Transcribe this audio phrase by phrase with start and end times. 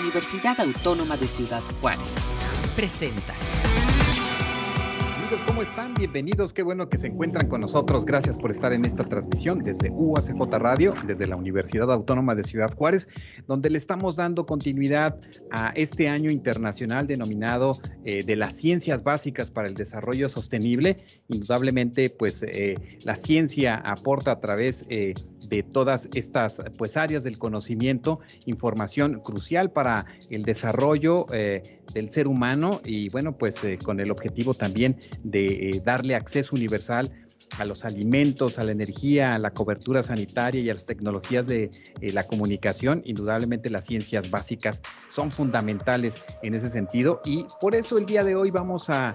[0.00, 2.16] Universidad Autónoma de Ciudad Juárez.
[2.74, 3.34] Presenta.
[5.16, 5.94] Amigos, ¿cómo están?
[5.94, 6.52] Bienvenidos.
[6.52, 8.04] Qué bueno que se encuentran con nosotros.
[8.04, 12.74] Gracias por estar en esta transmisión desde UACJ Radio, desde la Universidad Autónoma de Ciudad
[12.74, 13.08] Juárez,
[13.46, 15.18] donde le estamos dando continuidad
[15.50, 20.98] a este año internacional denominado eh, de las ciencias básicas para el desarrollo sostenible.
[21.28, 25.14] Indudablemente, pues eh, la ciencia aporta a través eh,
[25.54, 32.26] de todas estas pues áreas del conocimiento, información crucial para el desarrollo eh, del ser
[32.26, 37.12] humano y bueno, pues eh, con el objetivo también de eh, darle acceso universal
[37.58, 41.70] a los alimentos, a la energía, a la cobertura sanitaria y a las tecnologías de
[42.00, 48.06] la comunicación, indudablemente las ciencias básicas son fundamentales en ese sentido y por eso el
[48.06, 49.14] día de hoy vamos a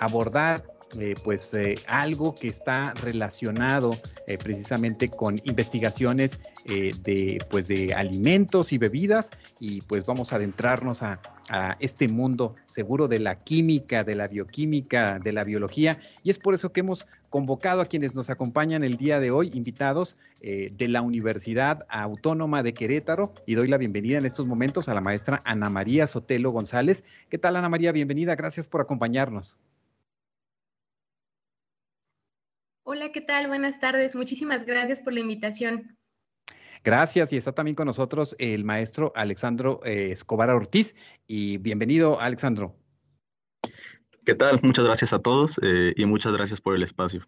[0.00, 0.64] abordar
[0.98, 3.96] eh, pues eh, algo que está relacionado
[4.26, 11.02] eh, precisamente con investigaciones de pues de alimentos y bebidas y pues vamos a adentrarnos
[11.02, 16.30] a, a, este mundo seguro de la química, de la bioquímica, de la biología y
[16.30, 20.18] es por eso que hemos convocado a quienes nos acompañan el día de hoy, invitados
[20.40, 25.00] de la Universidad Autónoma de Querétaro y doy la bienvenida en estos momentos a la
[25.00, 27.04] maestra Ana María Sotelo González.
[27.28, 27.92] ¿Qué tal Ana María?
[27.92, 29.58] Bienvenida, gracias por acompañarnos.
[32.84, 33.46] Hola, ¿qué tal?
[33.46, 34.16] Buenas tardes.
[34.16, 35.96] Muchísimas gracias por la invitación.
[36.82, 40.96] Gracias y está también con nosotros el maestro Alexandro eh, Escobar Ortiz
[41.28, 42.74] y bienvenido Alexandro.
[44.26, 44.58] ¿Qué tal?
[44.64, 47.24] Muchas gracias a todos eh, y muchas gracias por el espacio.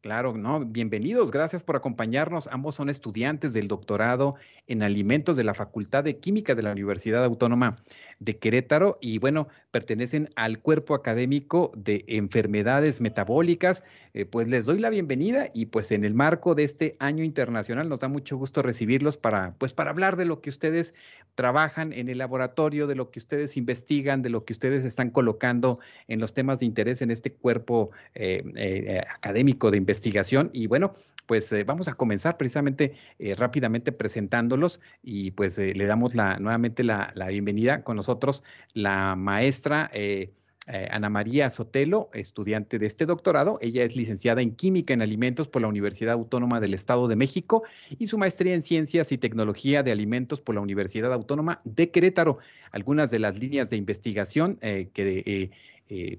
[0.00, 2.46] Claro, no, bienvenidos, gracias por acompañarnos.
[2.46, 4.36] Ambos son estudiantes del doctorado
[4.66, 7.76] en alimentos de la Facultad de Química de la Universidad Autónoma
[8.18, 13.82] de Querétaro y bueno, pertenecen al cuerpo académico de enfermedades metabólicas.
[14.14, 17.88] Eh, pues les doy la bienvenida y pues en el marco de este año internacional
[17.88, 20.94] nos da mucho gusto recibirlos para pues para hablar de lo que ustedes
[21.34, 25.78] trabajan en el laboratorio, de lo que ustedes investigan, de lo que ustedes están colocando
[26.08, 30.48] en los temas de interés en este cuerpo eh, eh, académico de investigación.
[30.54, 30.94] Y bueno,
[31.26, 32.94] pues vamos a comenzar precisamente
[33.36, 39.90] rápidamente presentándolos y pues le damos la, nuevamente la, la bienvenida con nosotros la maestra
[39.92, 40.28] eh,
[40.68, 43.58] eh, Ana María Sotelo, estudiante de este doctorado.
[43.60, 47.62] Ella es licenciada en Química en Alimentos por la Universidad Autónoma del Estado de México
[47.98, 52.38] y su maestría en Ciencias y Tecnología de Alimentos por la Universidad Autónoma de Querétaro.
[52.72, 55.50] Algunas de las líneas de investigación eh, que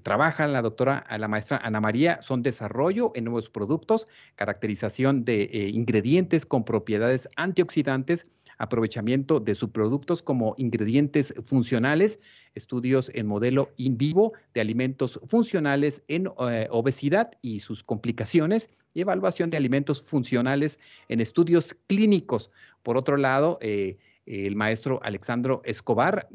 [0.01, 5.69] trabaja la doctora, la maestra Ana María, son desarrollo en nuevos productos, caracterización de eh,
[5.69, 8.27] ingredientes con propiedades antioxidantes,
[8.59, 12.19] aprovechamiento de subproductos como ingredientes funcionales,
[12.56, 19.01] estudios en modelo in vivo de alimentos funcionales en eh, obesidad y sus complicaciones, y
[19.01, 20.79] evaluación de alimentos funcionales
[21.09, 22.51] en estudios clínicos.
[22.83, 26.27] Por otro lado, el maestro Alexandro Escobar,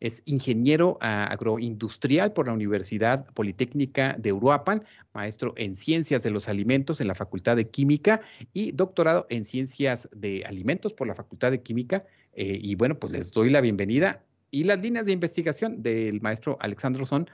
[0.00, 6.48] es ingeniero ah, agroindustrial por la Universidad Politécnica de Uruapan, maestro en ciencias de los
[6.48, 8.20] alimentos en la Facultad de Química
[8.52, 12.04] y doctorado en ciencias de alimentos por la Facultad de Química.
[12.32, 14.24] Eh, y bueno, pues les doy la bienvenida.
[14.50, 17.28] Y las líneas de investigación del maestro Alexandro son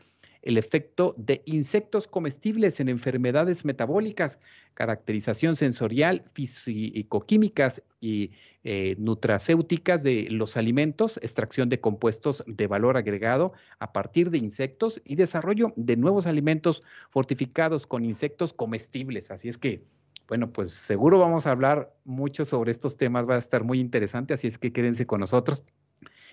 [0.44, 4.38] el efecto de insectos comestibles en enfermedades metabólicas,
[4.75, 8.32] caracterización sensorial, físico-químicas y
[8.62, 15.00] eh, nutracéuticas de los alimentos, extracción de compuestos de valor agregado a partir de insectos
[15.06, 19.31] y desarrollo de nuevos alimentos fortificados con insectos comestibles.
[19.31, 19.82] Así es que,
[20.28, 24.34] bueno, pues seguro vamos a hablar mucho sobre estos temas, va a estar muy interesante,
[24.34, 25.65] así es que quédense con nosotros.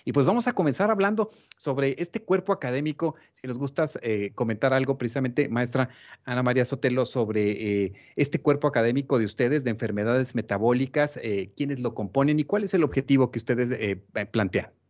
[0.05, 3.15] Y pues vamos a comenzar hablando sobre este cuerpo académico.
[3.31, 5.89] Si nos gustas eh, comentar algo precisamente, maestra
[6.25, 7.51] Ana María Sotelo, sobre
[7.85, 12.63] eh, este cuerpo académico de ustedes de enfermedades metabólicas, eh, quiénes lo componen y cuál
[12.63, 13.99] es el objetivo que ustedes
[14.31, 14.80] plantean.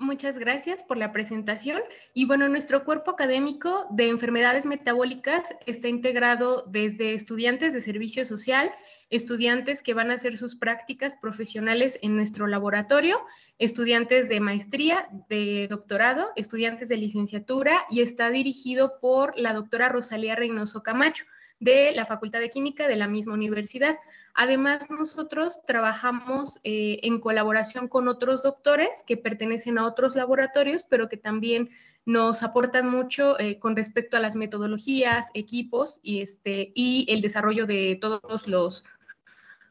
[0.00, 1.82] Muchas gracias por la presentación.
[2.14, 8.72] Y bueno, nuestro cuerpo académico de enfermedades metabólicas está integrado desde estudiantes de servicio social,
[9.10, 13.20] estudiantes que van a hacer sus prácticas profesionales en nuestro laboratorio,
[13.58, 20.34] estudiantes de maestría, de doctorado, estudiantes de licenciatura y está dirigido por la doctora Rosalía
[20.34, 21.26] Reynoso Camacho
[21.60, 23.98] de la Facultad de Química de la misma universidad.
[24.34, 31.08] Además, nosotros trabajamos eh, en colaboración con otros doctores que pertenecen a otros laboratorios, pero
[31.08, 31.68] que también
[32.06, 37.66] nos aportan mucho eh, con respecto a las metodologías, equipos y, este, y el desarrollo
[37.66, 38.84] de todos los,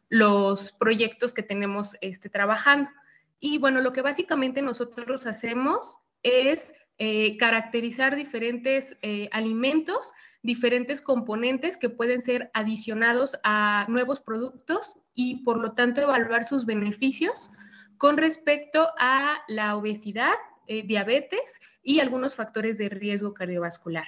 [0.09, 2.92] los proyectos que tenemos este, trabajando.
[3.39, 8.95] Y bueno, lo que básicamente nosotros hacemos es eh, caracterizar diferentes
[9.31, 16.45] alimentos diferentes componentes que pueden ser adicionados a nuevos productos y por lo tanto evaluar
[16.45, 17.51] sus beneficios
[17.97, 20.36] con respecto a la obesidad,
[20.68, 24.06] eh, diabetes y algunos factores de riesgo cardiovascular.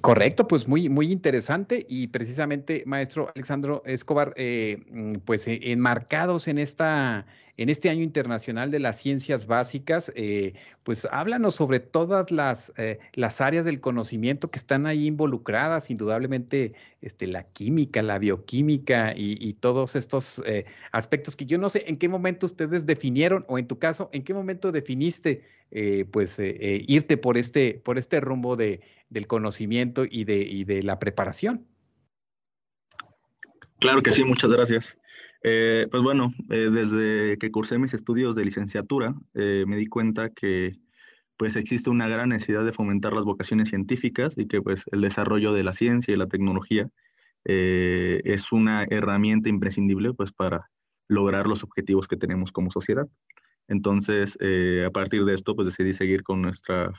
[0.00, 6.46] Correcto, pues muy, muy interesante y precisamente, maestro Alexandro Escobar, eh, mm, pues eh, enmarcados
[6.46, 7.26] en esta,
[7.60, 12.98] en este año internacional de las ciencias básicas, eh, pues háblanos sobre todas las, eh,
[13.12, 16.72] las áreas del conocimiento que están ahí involucradas, indudablemente
[17.02, 21.98] este, la química, la bioquímica y, todos estos eh, aspectos que yo no sé en
[21.98, 25.44] qué momento ustedes definieron o en tu caso, en qué momento definiste
[26.10, 28.80] pues irte por este, por este rumbo de,
[29.10, 31.66] del conocimiento y de, y de la preparación.
[33.80, 34.96] Claro que sí, muchas gracias.
[35.42, 40.30] Eh, pues bueno, eh, desde que cursé mis estudios de licenciatura, eh, me di cuenta
[40.30, 40.76] que
[41.38, 45.52] pues existe una gran necesidad de fomentar las vocaciones científicas y que pues el desarrollo
[45.54, 46.90] de la ciencia y la tecnología
[47.44, 50.70] es una herramienta imprescindible pues para
[51.08, 53.08] lograr los objetivos que tenemos como sociedad.
[53.68, 54.36] Entonces,
[54.86, 56.92] a partir de esto, pues decidí seguir con nuestra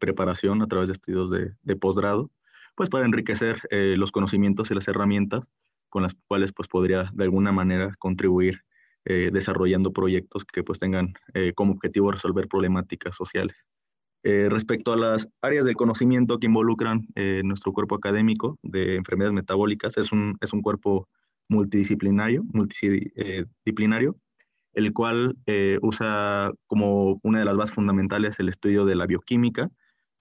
[0.00, 2.30] preparación a través de estudios de, de posgrado,
[2.74, 5.50] pues para enriquecer los conocimientos y las herramientas
[5.92, 8.62] con las cuales pues podría de alguna manera contribuir
[9.04, 13.66] eh, desarrollando proyectos que pues tengan eh, como objetivo resolver problemáticas sociales.
[14.22, 17.06] Eh, respecto a las áreas de conocimiento que involucran
[17.44, 21.08] nuestro cuerpo académico de enfermedades metabólicas, es un, es un cuerpo
[21.48, 24.16] multidisciplinario, multidisciplinario,
[24.72, 25.36] el cual
[25.82, 29.68] usa como una de las bases fundamentales el estudio de la bioquímica,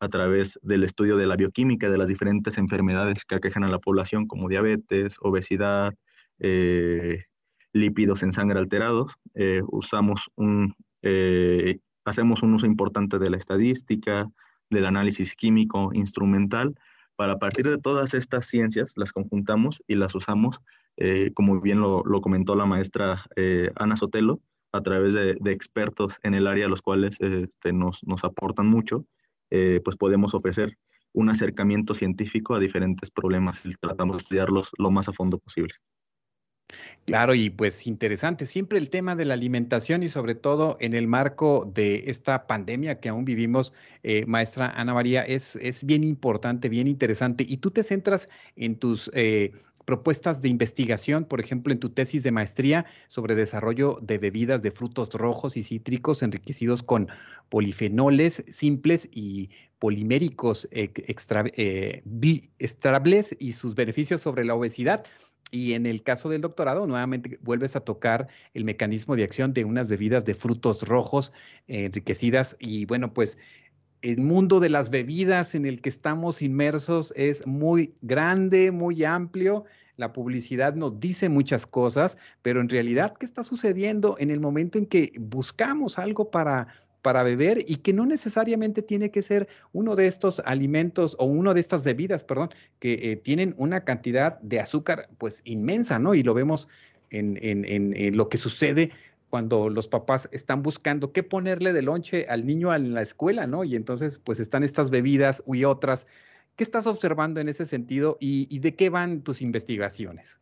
[0.01, 3.77] a través del estudio de la bioquímica de las diferentes enfermedades que aquejan a la
[3.77, 5.93] población, como diabetes, obesidad,
[6.39, 7.25] eh,
[7.71, 9.13] lípidos en sangre alterados.
[9.35, 14.27] Eh, usamos un, eh, hacemos un uso importante de la estadística,
[14.71, 16.73] del análisis químico instrumental,
[17.15, 20.59] para a partir de todas estas ciencias las conjuntamos y las usamos,
[21.35, 23.25] como bien lo, comentó la maestra
[23.75, 24.39] Ana Sotelo,
[24.71, 29.05] a través de, expertos en el área, los cuales este, nos, nos aportan mucho
[29.51, 30.77] eh, pues podemos ofrecer
[31.13, 35.73] un acercamiento científico a diferentes problemas y tratamos de estudiarlos lo más a fondo posible.
[37.05, 41.07] Claro, y pues interesante, siempre el tema de la alimentación y sobre todo en el
[41.07, 46.69] marco de esta pandemia que aún vivimos, eh, maestra Ana María, es, es bien importante,
[46.69, 47.45] bien interesante.
[47.47, 49.51] Y tú te centras en tus eh,
[49.91, 54.71] propuestas de investigación, por ejemplo, en tu tesis de maestría sobre desarrollo de bebidas de
[54.71, 57.09] frutos rojos y cítricos enriquecidos con
[57.49, 59.49] polifenoles simples y
[59.79, 62.03] poliméricos extra, eh,
[63.37, 65.03] y sus beneficios sobre la obesidad.
[65.51, 69.65] Y en el caso del doctorado, nuevamente vuelves a tocar el mecanismo de acción de
[69.65, 71.33] unas bebidas de frutos rojos
[71.67, 72.55] enriquecidas.
[72.61, 73.37] Y bueno, pues
[74.01, 79.65] el mundo de las bebidas en el que estamos inmersos es muy grande, muy amplio.
[79.97, 84.77] La publicidad nos dice muchas cosas, pero en realidad, ¿qué está sucediendo en el momento
[84.79, 86.67] en que buscamos algo para,
[87.03, 91.53] para beber y que no necesariamente tiene que ser uno de estos alimentos o uno
[91.53, 92.49] de estas bebidas, perdón,
[92.79, 96.15] que eh, tienen una cantidad de azúcar pues inmensa, ¿no?
[96.15, 96.67] Y lo vemos
[97.11, 98.91] en, en, en lo que sucede
[99.31, 103.63] cuando los papás están buscando qué ponerle de lonche al niño en la escuela, ¿no?
[103.63, 106.05] Y entonces, pues están estas bebidas y otras.
[106.57, 110.41] ¿Qué estás observando en ese sentido y, de qué van tus investigaciones?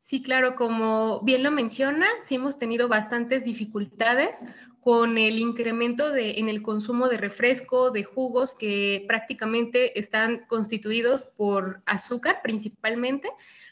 [0.00, 4.46] Sí, claro, como bien lo menciona, sí hemos tenido bastantes dificultades
[4.80, 11.22] con el incremento de, en el consumo de refresco, de jugos que prácticamente están constituidos
[11.22, 13.28] por azúcar principalmente,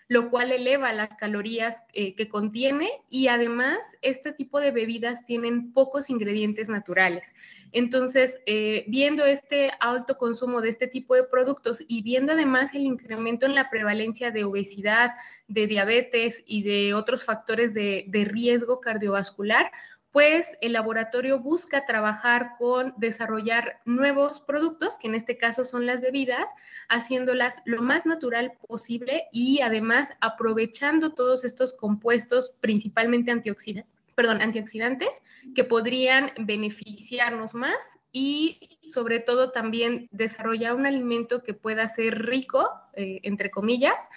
[0.09, 5.73] lo cual eleva las calorías eh, que contiene y además este tipo de bebidas tienen
[5.73, 7.35] pocos ingredientes naturales.
[7.73, 12.83] Entonces, eh, viendo este alto consumo de este tipo de productos y viendo además el
[12.83, 15.13] incremento en la prevalencia de obesidad,
[15.49, 19.71] de diabetes y de otros factores de riesgo cardiovascular,
[20.17, 26.01] pues el laboratorio busca trabajar con desarrollar nuevos productos, que en este caso son las
[26.01, 26.55] bebidas,
[26.89, 35.21] haciéndolas lo más natural posible y además aprovechando todos estos compuestos, principalmente antioxidantes, perdón, antioxidantes,
[35.55, 42.71] que podrían beneficiarnos más y sobre todo también desarrollar un alimento que pueda ser rico,
[42.95, 44.09] eh, entre comillas,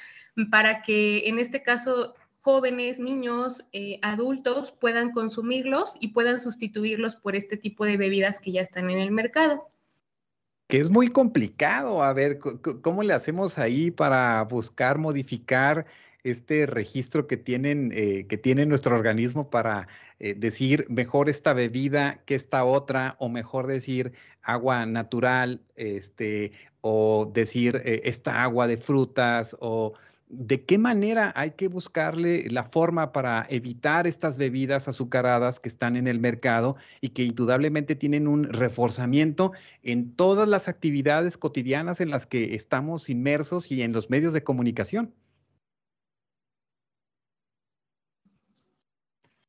[0.50, 7.36] para que en este caso jóvenes, niños, eh, adultos puedan consumirlos y puedan sustituirlos por
[7.36, 9.70] este tipo de bebidas que ya están en el mercado.
[10.68, 12.40] Que es muy complicado, a ver,
[12.82, 15.86] ¿cómo le hacemos ahí para buscar, modificar
[16.24, 19.88] este registro que tienen, eh, que tiene nuestro organismo para
[20.20, 27.30] eh, decir mejor esta bebida que esta otra, o mejor decir agua natural, este, o
[27.34, 29.94] decir esta agua de frutas, o
[30.30, 35.96] de qué manera hay que buscarle la forma para evitar estas bebidas azucaradas que están
[35.96, 42.12] en el mercado y que indudablemente tienen un reforzamiento en todas las actividades cotidianas en
[42.12, 45.14] las que estamos inmersos y en los medios de comunicación.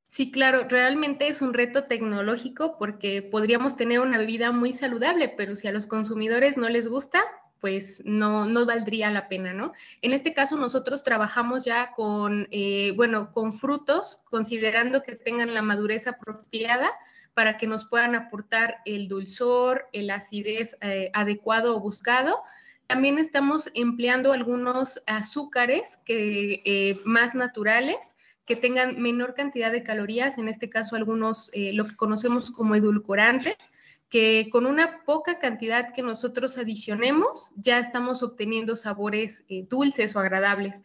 [0.06, 5.54] Sí, claro, realmente es un reto tecnológico porque podríamos tener una bebida muy saludable, pero
[5.54, 7.22] si a los consumidores no les gusta,
[7.60, 9.72] pues no, no valdría la pena, ¿no?
[10.02, 15.62] En este caso nosotros trabajamos ya con, eh, bueno, con frutos, considerando que tengan la
[15.62, 16.90] madurez apropiada
[17.34, 22.42] para que nos puedan aportar el dulzor, el acidez eh, adecuado o buscado.
[22.86, 30.38] También estamos empleando algunos azúcares que, eh, más naturales que tengan menor cantidad de calorías,
[30.38, 33.72] en este caso algunos, lo que conocemos como edulcorantes,
[34.10, 40.18] que con una poca cantidad que nosotros adicionemos ya estamos obteniendo sabores eh, dulces o
[40.18, 40.82] agradables.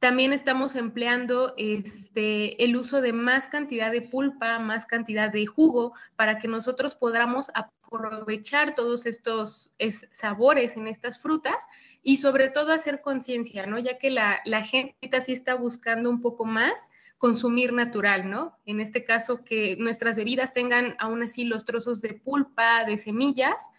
[0.00, 5.94] También estamos empleando este, el uso de más cantidad de pulpa, más cantidad de jugo,
[6.16, 9.72] para que nosotros podamos aprovechar todos estos
[10.10, 11.66] sabores en estas frutas
[12.02, 13.78] y sobre todo hacer conciencia, ¿no?
[13.78, 18.58] Ya que la, la gente sí está buscando un poco más consumir natural, ¿no?
[18.66, 23.70] En este caso, que nuestras bebidas tengan aún así los trozos de pulpa, de semillas,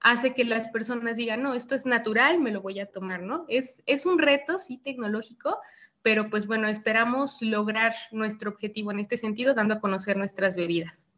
[0.00, 3.44] hace que las personas digan, no, esto es natural, me lo voy a tomar, ¿no?
[3.48, 5.56] Es, es un reto, sí, tecnológico,
[6.02, 11.08] pero pues bueno, esperamos lograr nuestro objetivo en este sentido, dando a conocer nuestras bebidas.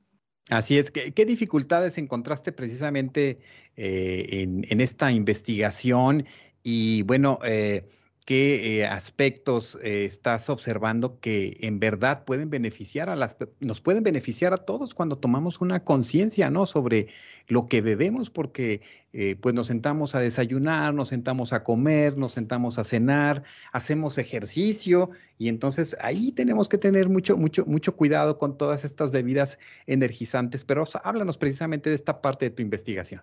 [0.50, 3.40] Así es, ¿qué, dificultades encontraste precisamente
[3.76, 6.26] eh, en, en, esta investigación?
[6.62, 7.88] Y bueno, eh,
[8.24, 14.02] qué eh, aspectos eh, estás observando que en verdad pueden beneficiar a las, nos pueden
[14.02, 16.64] beneficiar a todos cuando tomamos una conciencia, ¿no?
[16.66, 17.08] Sobre
[17.46, 18.80] lo que bebemos, porque
[19.12, 24.16] eh, pues nos sentamos a desayunar, nos sentamos a comer, nos sentamos a cenar, hacemos
[24.16, 29.58] ejercicio y entonces ahí tenemos que tener mucho, mucho, mucho cuidado con todas estas bebidas
[29.86, 30.64] energizantes.
[30.64, 33.22] Pero háblanos precisamente de esta parte de tu investigación.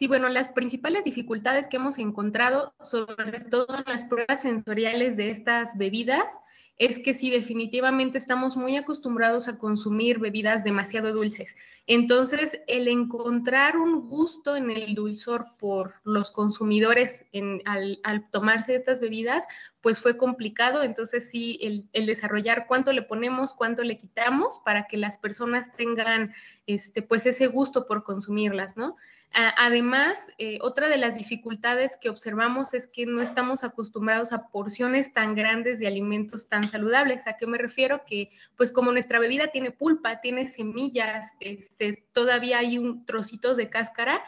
[0.00, 5.28] Sí, bueno, las principales dificultades que hemos encontrado, sobre todo en las pruebas sensoriales de
[5.28, 6.40] estas bebidas,
[6.78, 11.54] es que sí, definitivamente estamos muy acostumbrados a consumir bebidas demasiado dulces.
[11.92, 17.24] Entonces, el encontrar un gusto en el dulzor por los consumidores
[17.64, 19.44] al, tomarse estas bebidas,
[19.80, 20.84] pues fue complicado.
[20.84, 21.58] Entonces, sí,
[21.92, 26.32] el, desarrollar cuánto le ponemos, cuánto le quitamos para que las personas tengan
[26.68, 28.94] este, pues ese gusto por consumirlas, ¿no?
[29.32, 35.12] Además, eh, otra de las dificultades que observamos es que no estamos acostumbrados a porciones
[35.12, 37.28] tan grandes de alimentos tan saludables.
[37.28, 38.02] ¿A qué me refiero?
[38.04, 41.79] Que pues como nuestra bebida tiene pulpa, tiene semillas, este,
[42.12, 44.22] todavía hay un trocitos de cáscara,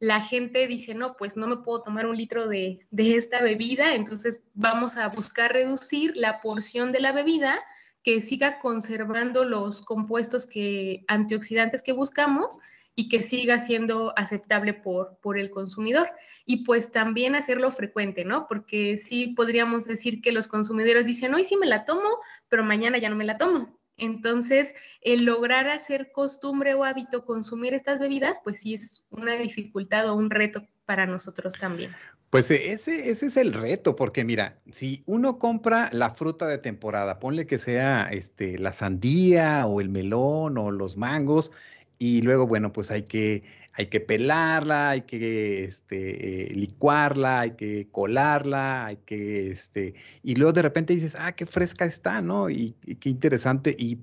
[0.00, 3.94] la gente dice, no, pues no me puedo tomar un litro de, de esta bebida,
[3.94, 7.60] entonces vamos a buscar reducir la porción de la bebida
[8.02, 12.58] que siga conservando los compuestos que, antioxidantes que buscamos
[12.94, 16.10] y que siga siendo aceptable por, por el consumidor.
[16.44, 18.46] Y pues también hacerlo frecuente, ¿no?
[18.46, 22.98] Porque sí podríamos decir que los consumidores dicen, hoy sí me la tomo, pero mañana
[22.98, 23.80] ya no me la tomo.
[23.96, 30.08] Entonces, el lograr hacer costumbre o hábito consumir estas bebidas, pues sí es una dificultad
[30.10, 31.90] o un reto para nosotros también.
[32.30, 36.58] Pues e, ese, ese es el reto, porque mira, si uno compra la fruta de
[36.58, 41.52] temporada, ponle que sea este, la sandía o el melón o los mangos,
[41.98, 43.44] y luego, bueno, pues hay que,
[43.76, 50.36] hay que pelarla, hay que este, eh, licuarla, hay que colarla, hay que, este, y
[50.36, 52.50] luego de repente dices, ah, qué fresca está, ¿no?
[52.50, 53.74] Y, qué interesante.
[53.76, 53.98] Y,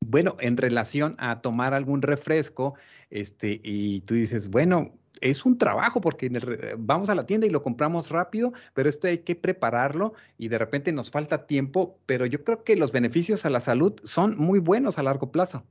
[0.00, 2.74] bueno, en relación a tomar algún refresco,
[3.10, 6.30] este, y tú dices, bueno, es un trabajo porque
[6.78, 10.58] vamos a la tienda y lo compramos rápido, pero esto hay que prepararlo y de
[10.58, 14.58] repente nos falta tiempo, pero yo creo que los beneficios a la salud son muy
[14.58, 15.64] buenos a largo plazo.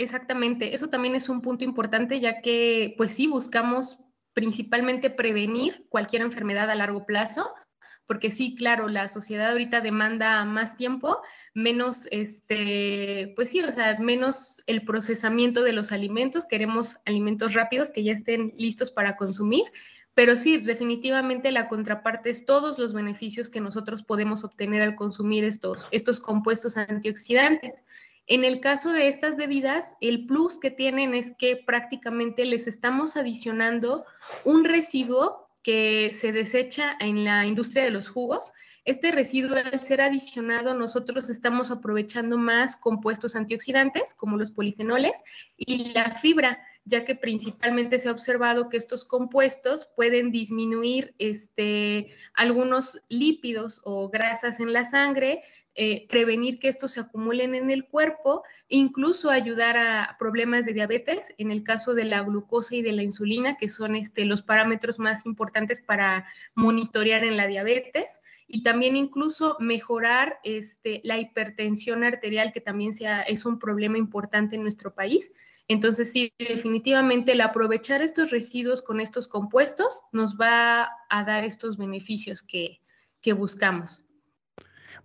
[0.00, 3.98] Exactamente, eso también es un punto importante ya que pues sí buscamos
[4.32, 7.52] principalmente prevenir cualquier enfermedad a largo plazo,
[8.06, 11.20] porque sí, claro, la sociedad ahorita demanda más tiempo,
[11.52, 17.92] menos este, pues sí, o sea, menos el procesamiento de los alimentos, queremos alimentos rápidos
[17.92, 19.64] que ya estén listos para consumir,
[20.14, 25.44] pero sí, definitivamente la contraparte es todos los beneficios que nosotros podemos obtener al consumir
[25.44, 27.84] estos, estos compuestos antioxidantes.
[28.26, 33.16] En el caso de estas bebidas, el plus que tienen es que prácticamente les estamos
[33.16, 34.04] adicionando
[34.44, 38.52] un residuo que se desecha en la industria de los jugos.
[38.84, 45.22] Este residuo, al ser adicionado, nosotros estamos aprovechando más compuestos antioxidantes, como los polifenoles,
[45.58, 52.16] y la fibra, ya que principalmente se ha observado que estos compuestos pueden disminuir este,
[52.32, 55.42] algunos lípidos o grasas en la sangre,
[55.76, 61.32] eh, prevenir que estos se acumulen en el cuerpo, incluso ayudar a problemas de diabetes,
[61.38, 64.98] en el caso de la glucosa y de la insulina, que son este, los parámetros
[64.98, 72.52] más importantes para monitorear en la diabetes, y también incluso mejorar este, la hipertensión arterial,
[72.52, 72.90] que también
[73.28, 75.32] es un problema importante en nuestro país.
[75.68, 81.76] Entonces, sí, definitivamente el aprovechar estos residuos con estos compuestos nos va a dar estos
[81.76, 84.04] beneficios que buscamos.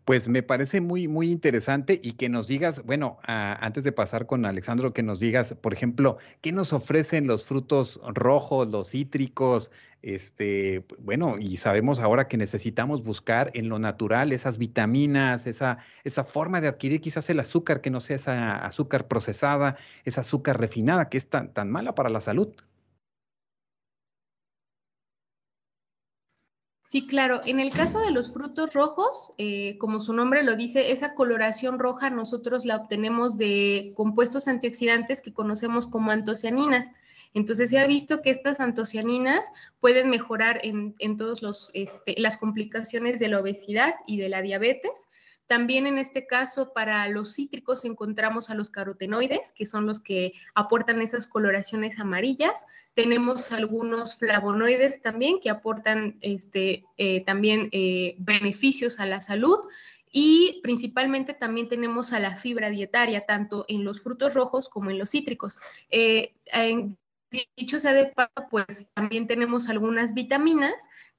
[0.06, 4.46] Pues me parece muy, muy interesante y que nos digas, bueno, antes de pasar con
[4.46, 9.72] Alexandro, que nos digas, por ejemplo, ¿qué nos ofrecen los frutos rojos, los cítricos?
[10.04, 16.24] Este, bueno, y sabemos ahora que necesitamos buscar en lo natural esas vitaminas, esa, esa
[16.24, 21.10] forma de adquirir quizás el azúcar, que no sea esa azúcar procesada, esa azúcar refinada,
[21.10, 22.54] que es tan, tan mala para la salud.
[26.96, 27.42] Sí, claro.
[27.46, 31.78] En el caso de los frutos rojos, eh, como su nombre lo dice, esa coloración
[31.78, 36.90] roja nosotros la obtenemos de compuestos antioxidantes que conocemos como antocianinas.
[37.34, 43.28] Entonces se ha visto que estas antocianinas pueden mejorar en, todas este, las complicaciones de
[43.28, 45.10] la obesidad y de la diabetes.
[45.48, 50.34] También en este caso para los cítricos encontramos a los carotenoides, que son los que
[50.56, 52.66] aportan esas coloraciones amarillas.
[52.96, 59.60] Tenemos algunos flavonoides también que aportan este, eh, también eh, beneficios a la salud.
[60.12, 64.98] Y principalmente también tenemos a la fibra dietaria, tanto en los frutos rojos como en
[64.98, 65.60] los cítricos.
[65.92, 66.34] Eh,
[67.56, 70.74] dicho sea de paso, pues también tenemos algunas vitaminas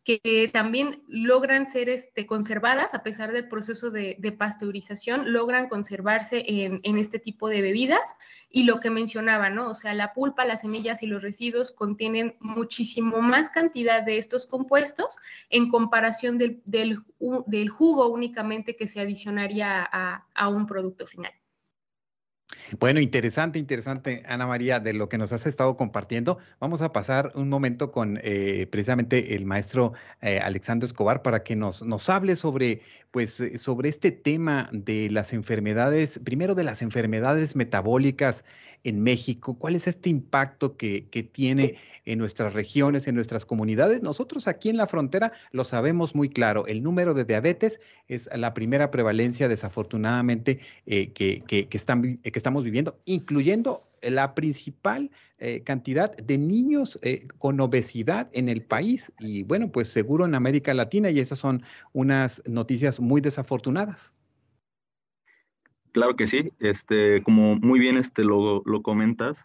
[0.06, 6.80] que también logran ser este, conservadas a pesar del proceso de, pasteurización, logran conservarse en,
[6.96, 8.14] este tipo de bebidas.
[8.48, 9.68] Y lo que mencionaba, ¿no?
[9.68, 14.46] O sea, la pulpa, las semillas y los residuos contienen muchísimo más cantidad de estos
[14.46, 15.18] compuestos
[15.50, 21.32] en comparación del, jugo únicamente que se adicionaría a un producto final.
[22.78, 26.38] Bueno, interesante, interesante, Ana María, de lo que nos has estado compartiendo.
[26.60, 31.54] Vamos a pasar un momento con eh, precisamente el maestro eh, Alexandro Escobar para que
[31.54, 36.82] nos, nos hable sobre, pues, eh, sobre este tema de las enfermedades, primero de las
[36.82, 38.44] enfermedades metabólicas
[38.84, 39.58] en México.
[39.58, 41.76] ¿Cuál es este impacto que, que tiene
[42.06, 44.02] en nuestras regiones, en nuestras comunidades?
[44.02, 46.66] Nosotros aquí en la frontera lo sabemos muy claro.
[46.66, 52.98] El número de diabetes es la primera prevalencia, desafortunadamente, que, que, que, que estamos viviendo,
[53.04, 59.70] incluyendo la principal eh, cantidad de niños eh, con obesidad en el país y bueno,
[59.70, 64.14] pues seguro en América Latina y esas son unas noticias muy desafortunadas.
[65.92, 69.38] Claro que sí, este, como muy bien este, lo, lo comentas,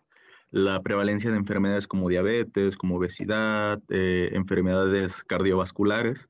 [0.52, 6.28] la prevalencia de enfermedades como diabetes, como obesidad, eh, enfermedades cardiovasculares,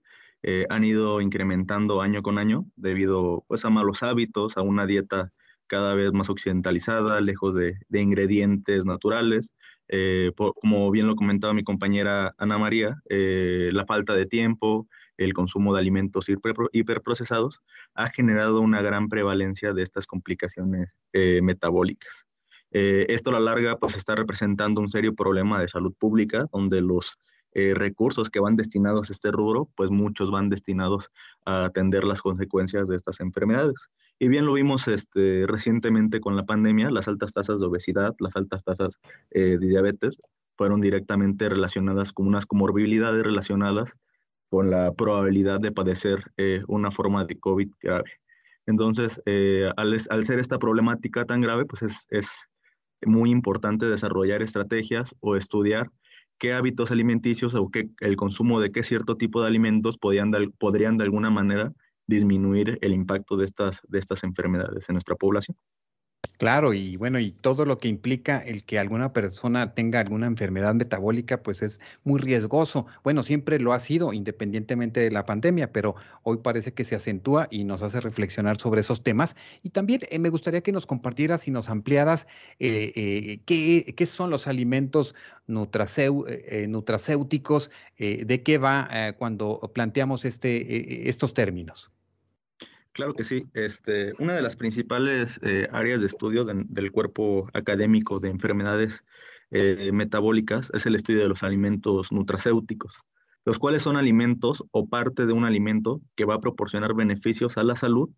[0.69, 5.31] han ido incrementando año con año debido pues, a malos hábitos, a una dieta
[5.71, 9.53] cada vez más occidentalizada, lejos de, ingredientes naturales.
[9.87, 15.33] Eh, como bien lo comentaba mi compañera Ana María, eh, la falta de tiempo, el
[15.33, 16.27] consumo de alimentos
[16.73, 17.61] hiperprocesados
[17.95, 20.99] ha generado una gran prevalencia de estas complicaciones
[22.71, 26.81] eh, esto a la larga pues está representando un serio problema de salud pública donde
[26.81, 27.17] los
[27.53, 31.09] recursos que van destinados a este rubro, pues muchos van destinados
[31.43, 33.75] a atender las consecuencias de estas enfermedades.
[34.21, 38.35] Y bien lo vimos este, recientemente con la pandemia, las altas tasas de obesidad, las
[38.35, 38.99] altas tasas
[39.31, 40.21] eh, de diabetes
[40.55, 43.97] fueron directamente relacionadas con unas comorbilidades relacionadas
[44.47, 48.11] con la probabilidad de padecer eh, una forma de COVID grave.
[48.67, 52.27] Entonces, eh, al, al, ser esta problemática tan grave, pues es, es
[53.05, 55.89] muy importante desarrollar estrategias o estudiar
[56.37, 60.31] qué hábitos alimenticios o qué, el consumo de qué cierto tipo de alimentos podrían
[60.97, 61.71] de alguna manera
[62.07, 65.55] disminuir el impacto de estas, de estas enfermedades en nuestra población.
[66.41, 70.73] Claro, y bueno, y todo lo que implica el que alguna persona tenga alguna enfermedad
[70.73, 72.87] metabólica, pues es muy riesgoso.
[73.03, 77.47] Bueno, siempre lo ha sido, independientemente de la pandemia, pero hoy parece que se acentúa
[77.51, 79.35] y nos hace reflexionar sobre esos temas.
[79.61, 82.25] Y también eh, me gustaría que nos compartieras y nos ampliaras
[82.57, 85.13] eh, eh, qué, qué, son los alimentos
[85.45, 91.91] nutracéuticos, de qué va cuando planteamos este, estos términos.
[92.93, 93.45] Claro que sí.
[93.53, 99.03] Este, una de las principales eh, áreas de estudio del cuerpo académico de enfermedades
[99.51, 102.93] eh, metabólicas es el estudio de los alimentos nutracéuticos,
[103.45, 107.63] los cuales son alimentos o parte de un alimento que va a proporcionar beneficios a
[107.63, 108.09] la salud,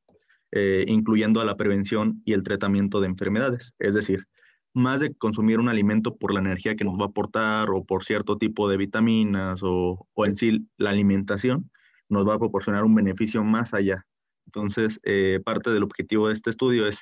[0.51, 3.73] eh, incluyendo a la prevención y el tratamiento de enfermedades.
[3.77, 4.25] Es decir,
[4.73, 8.05] más de consumir un alimento por la energía que nos va a aportar o por
[8.05, 11.69] cierto tipo de vitaminas o, o en sí la alimentación,
[12.09, 14.05] nos va a proporcionar un beneficio más allá.
[14.45, 16.99] Entonces, eh, parte del objetivo de este estudio es,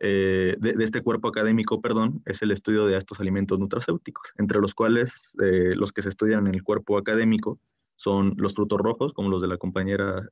[0.00, 4.74] eh, de, este cuerpo académico, perdón, es el estudio de estos alimentos nutracéuticos, entre los
[4.74, 7.58] cuales eh, los que se estudian en el cuerpo académico
[7.96, 10.28] son los frutos rojos, como los de la compañera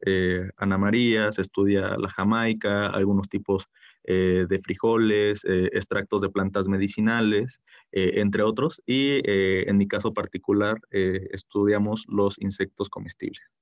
[0.56, 3.68] Ana María, se estudia la jamaica, algunos tipos
[4.02, 7.60] de frijoles, extractos de plantas medicinales,
[7.92, 13.54] entre otros, y en mi caso particular estudiamos los insectos comestibles.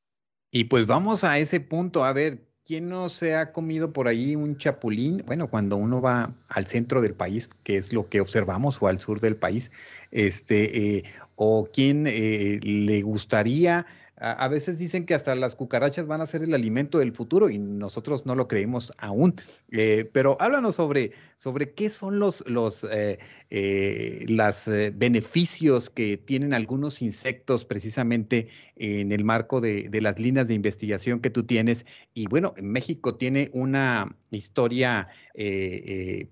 [0.51, 4.37] Y pues vamos a ese punto, a ver, ¿quién no se ha comido por ahí
[4.37, 5.25] un chapulín?
[5.27, 8.99] Bueno, cuando uno va al centro del país, que es lo que observamos, o al
[8.99, 9.73] sur del país,
[10.11, 11.05] este, eh,
[11.35, 13.87] o quién eh, le gustaría
[14.21, 17.59] a, veces dicen que hasta las cucarachas van a ser el alimento del futuro y
[17.59, 19.35] nosotros no lo creemos aún.
[19.71, 23.19] Eh, pero háblanos sobre, sobre qué son los, los eh,
[23.51, 31.21] eh, beneficios que tienen algunos insectos precisamente en el marco de, las líneas de investigación
[31.21, 31.87] que tú tienes.
[32.15, 35.09] Y bueno, México tiene una historia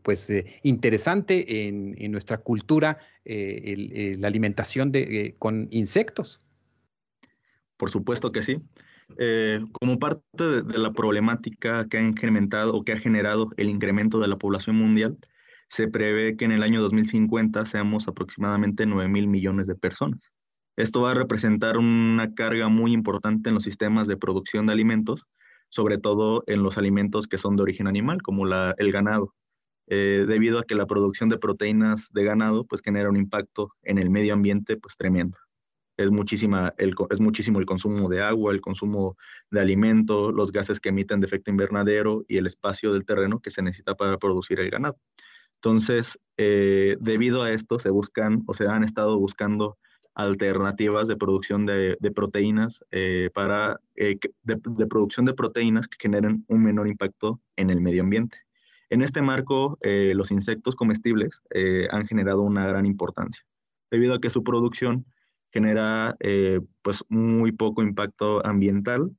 [0.02, 6.40] pues interesante en, nuestra cultura, la alimentación de, con insectos.
[7.76, 8.58] Por supuesto que sí.
[9.18, 14.18] Eh, como parte de, la problemática que ha incrementado o que ha generado el incremento
[14.18, 15.16] de la población mundial,
[15.68, 20.20] se prevé que en el año 2050 seamos aproximadamente 9 mil millones de personas.
[20.76, 25.24] Esto va a representar una carga muy importante en los sistemas de producción de alimentos,
[25.70, 29.34] sobre todo en los alimentos que son de origen animal, como el ganado,
[29.88, 33.98] eh, debido a que la producción de proteínas de ganado pues genera un impacto en
[33.98, 35.38] el medio ambiente pues tremendo
[35.96, 39.16] es, muchísima es muchísimo el consumo de agua, el consumo
[39.50, 43.50] de alimento, los gases que emiten de efecto invernadero y el espacio del terreno que
[43.50, 44.98] se necesita para producir el ganado.
[45.56, 49.78] Entonces, eh, debido a esto, se buscan o se han estado buscando
[50.14, 56.62] alternativas de producción de, proteínas eh, para eh, de, producción de proteínas que generen un
[56.62, 58.38] menor impacto en el medio ambiente.
[58.88, 61.42] En este marco, los insectos comestibles
[61.90, 63.42] han generado una gran importancia,
[63.90, 65.04] debido a que su producción
[65.52, 69.10] genera eh, pues muy poco impacto ambiental,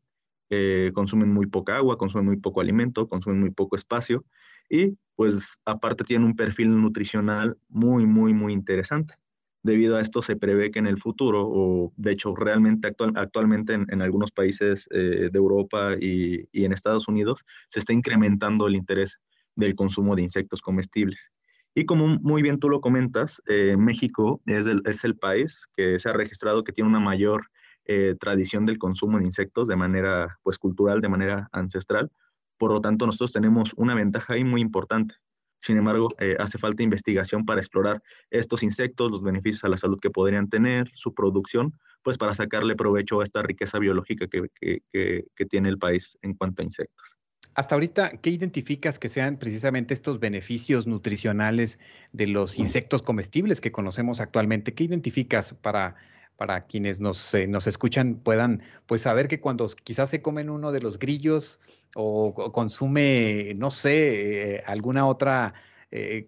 [0.49, 4.23] eh, consumen muy poca agua, consumen muy poco alimento, consumen muy poco espacio
[4.69, 9.15] y pues aparte tienen un perfil nutricional muy, muy, muy interesante.
[9.63, 14.01] Debido a esto se prevé que en el futuro, o de hecho realmente actualmente en,
[14.01, 19.17] algunos países eh, de Europa y, y en Estados Unidos, se está incrementando el interés
[19.55, 21.31] del consumo de insectos comestibles.
[21.77, 24.65] Y como muy bien tú lo comentas, eh, México es
[25.03, 27.51] el, país que se ha registrado que tiene una mayor
[27.85, 32.09] eh, tradición del consumo de insectos de manera pues, cultural, de manera ancestral.
[32.57, 35.13] Por lo tanto, nosotros tenemos una ventaja ahí muy importante.
[35.59, 39.99] Sin embargo, eh, hace falta investigación para explorar estos insectos, los beneficios a la salud
[39.99, 45.69] que podrían tener, su producción, pues para sacarle provecho a esta riqueza biológica que tiene
[45.69, 47.17] el país en cuanto a insectos.
[47.57, 51.79] Hasta ahorita, ¿qué identificas que sean precisamente estos beneficios nutricionales
[52.11, 54.75] de los insectos comestibles que conocemos actualmente?
[54.75, 55.95] ¿Qué identificas para,
[56.35, 60.71] para quienes nos, eh, nos escuchan puedan pues saber que cuando quizás se comen uno
[60.71, 61.59] de los grillos
[61.95, 65.55] o, consume, no sé, eh, alguna otra
[65.89, 66.27] eh,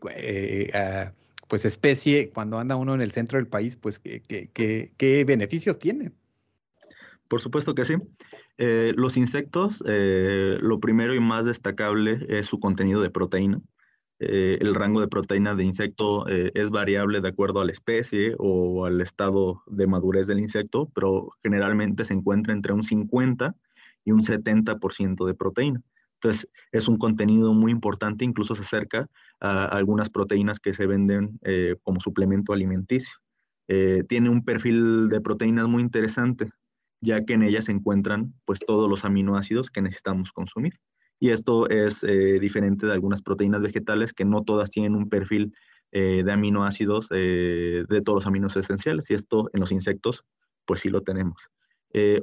[0.73, 1.13] ah,
[1.47, 6.11] pues especie, cuando anda uno en el centro del país, pues qué beneficios tiene?
[7.27, 7.93] Por supuesto que sí.
[8.61, 13.61] Eh, los insectos, eh, lo primero y más destacable es su contenido de proteína.
[14.19, 18.85] Eh, el rango de proteína de insecto es variable de acuerdo a la especie o
[18.85, 23.55] al estado de madurez del insecto, pero generalmente se encuentra entre un 50
[24.03, 25.81] y un 70% de proteína.
[26.15, 29.07] Entonces, es un contenido muy importante, incluso se acerca
[29.39, 31.39] a algunas proteínas que se venden
[31.83, 33.13] como suplemento alimenticio.
[34.09, 36.51] tiene un perfil de proteínas muy interesante
[37.01, 40.79] ya que en ellas se encuentran pues todos los aminoácidos que necesitamos consumir.
[41.19, 45.53] Y esto es eh, diferente de algunas proteínas vegetales que no todas tienen un perfil
[45.91, 50.23] eh, de aminoácidos eh, de todos los aminos esenciales y esto en los insectos
[50.65, 51.49] pues sí lo tenemos.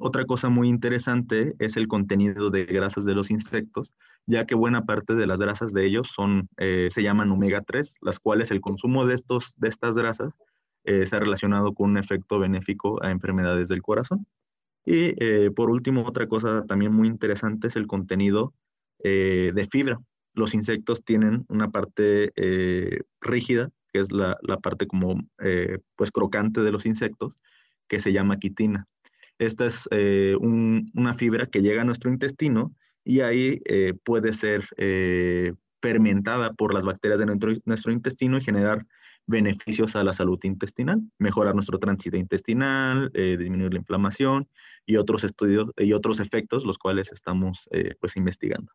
[0.00, 3.92] otra cosa muy interesante es el contenido de grasas de los insectos,
[4.24, 8.20] ya que buena parte de las grasas de ellos son, se llaman omega 3, las
[8.20, 10.38] cuales el consumo de, estos, de estas grasas
[10.84, 14.28] se ha relacionado con un efecto benéfico a enfermedades del corazón.
[14.86, 18.54] Y eh, por último, otra cosa también muy interesante es el contenido
[19.02, 19.98] eh, de fibra.
[20.32, 25.20] Los insectos tienen una parte eh, rígida, que es la, parte como
[25.96, 27.36] pues crocante de los insectos,
[27.88, 28.86] que se llama quitina.
[29.38, 29.88] Esta es
[30.40, 33.60] una fibra que llega a nuestro intestino y ahí
[34.04, 34.66] puede ser
[35.80, 37.26] fermentada por las bacterias de
[37.64, 38.86] nuestro, intestino y generar
[39.26, 44.48] beneficios a la salud intestinal, mejorar nuestro tránsito intestinal, eh, disminuir la inflamación
[44.86, 48.72] y otros estudios y otros efectos los cuales estamos eh, pues investigando.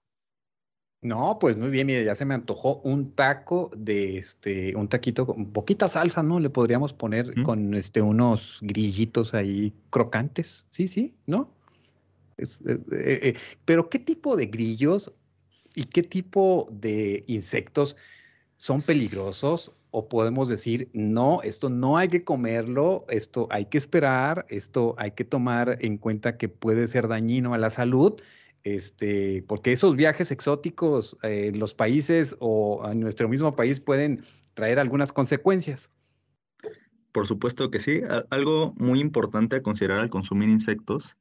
[1.04, 5.26] No, pues muy bien, mire, ya se me antojó un taco de este, un taquito
[5.26, 6.40] con poquita salsa, ¿no?
[6.40, 11.56] Le podríamos poner con este unos grillitos ahí crocantes, sí, sí, ¿no?
[12.38, 13.36] Eh,
[13.66, 15.12] pero ¿qué tipo de grillos
[15.74, 17.98] y qué tipo de insectos
[18.58, 24.46] son peligrosos o podemos decir, no, esto no hay que comerlo, esto hay que esperar,
[24.50, 28.16] esto hay que tomar en cuenta que puede ser dañino a la salud,
[28.64, 34.22] este, porque esos viajes exóticos eh, en los países o en nuestro mismo país pueden
[34.54, 35.92] traer algunas consecuencias.
[37.12, 38.02] Por supuesto que sí.
[38.30, 41.18] Algo muy importante a considerar al consumir insectos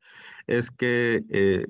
[0.46, 1.66] es que eh,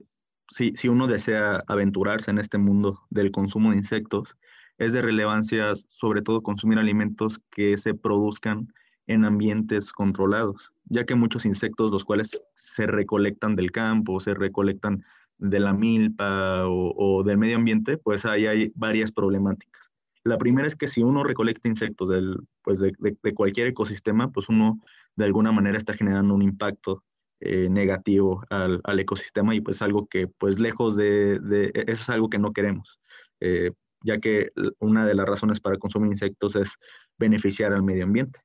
[0.51, 4.37] si, si uno desea aventurarse en este mundo del consumo de insectos,
[4.81, 8.73] es de relevancia sobre todo consumir alimentos que se produzcan
[9.07, 15.05] en ambientes controlados, ya que muchos insectos, los cuales se recolectan del campo, se recolectan
[15.37, 19.91] de la milpa o, del medio ambiente, pues ahí hay varias problemáticas.
[20.25, 22.95] La primera es que si uno recolecta insectos del, pues de,
[23.35, 24.81] cualquier ecosistema, pues uno
[25.15, 27.05] de alguna manera está generando un impacto
[27.41, 32.39] eh, negativo al, ecosistema y pues algo que pues lejos de, eso es algo que
[32.39, 32.99] no queremos.
[33.41, 36.71] Eh, ya que una de las razones para consumir insectos es
[37.19, 38.41] beneficiar al medio ambiente.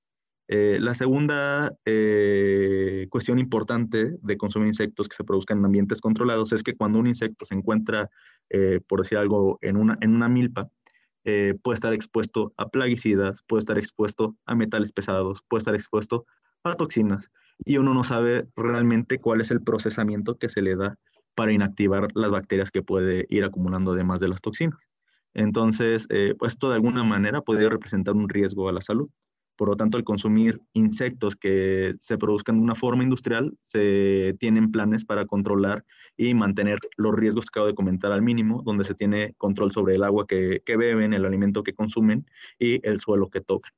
[0.48, 6.52] Eh, la segunda eh, cuestión importante de consumir insectos que se produzcan en ambientes controlados
[6.52, 8.10] es que cuando un insecto se encuentra,
[8.50, 10.70] eh, por decir algo, en una, en una milpa,
[11.64, 16.28] puede estar expuesto a plaguicidas, puede estar expuesto a metales pesados, puede estar expuesto
[16.64, 17.32] a toxinas
[17.66, 20.98] y uno no sabe realmente cuál es el procesamiento que se le da
[21.34, 24.88] para inactivar las bacterias que puede ir acumulando además de las toxinas.
[25.36, 29.10] Entonces, eh, pues esto de alguna manera puede representar un riesgo a la salud.
[29.58, 34.72] Por lo tanto, al consumir insectos que se produzcan de una forma industrial, se tienen
[34.72, 35.86] planes para controlar
[36.18, 39.96] y mantener los riesgos que acabo de comentar al mínimo, donde se tiene control sobre
[39.96, 42.26] el agua que, beben, el alimento que consumen
[42.60, 43.72] y el suelo que tocan.